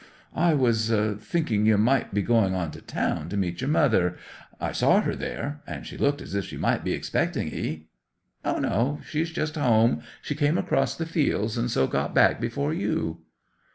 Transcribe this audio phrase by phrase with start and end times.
[0.33, 4.17] I was thinking you might be going on to town to meet your mother.
[4.59, 7.85] I saw her there—and she looked as if she might be expecting 'ee."
[8.43, 10.01] '"O no; she's just home.
[10.23, 13.19] She came across the fields, and so got back before you."